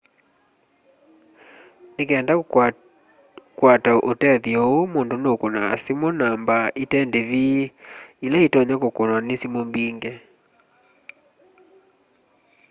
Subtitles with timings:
[1.95, 2.33] ni kenda
[3.55, 7.45] kukwata tethyo uu mundu nu kunaa simu namba ite ndivi
[8.25, 10.13] ila itonya kukunwa ni simu mbingi